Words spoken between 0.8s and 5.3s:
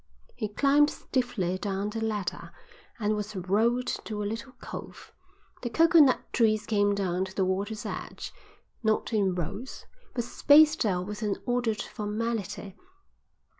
stiffly down the ladder and was rowed to a little cove.